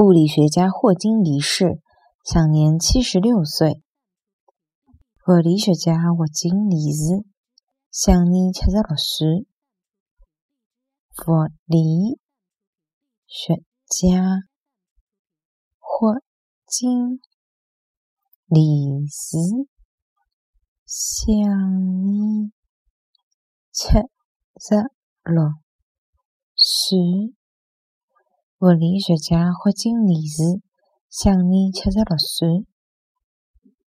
[0.00, 1.78] 物理学家霍金离世，
[2.24, 3.82] 享年七十六岁。
[5.28, 7.26] 物理学家霍金离世，
[7.92, 9.46] 享年七十六岁。
[11.26, 12.18] 物理
[13.26, 14.48] 学家
[15.78, 16.22] 霍
[16.66, 17.20] 金
[18.46, 19.36] 离世，
[20.86, 21.12] 享
[22.06, 22.50] 年
[23.70, 24.90] 七十
[25.24, 25.44] 六
[26.56, 27.39] 岁。
[28.60, 30.60] 物理学家霍金离世，
[31.08, 32.66] 享年七十六岁。